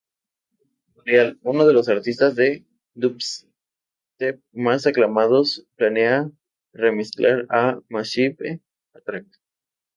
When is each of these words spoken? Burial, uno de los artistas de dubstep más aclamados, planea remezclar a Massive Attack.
Burial, 0.95 1.37
uno 1.43 1.63
de 1.67 1.73
los 1.73 1.87
artistas 1.87 2.33
de 2.33 2.65
dubstep 2.95 4.41
más 4.51 4.87
aclamados, 4.87 5.67
planea 5.75 6.31
remezclar 6.73 7.45
a 7.51 7.79
Massive 7.87 8.63
Attack. 8.95 9.27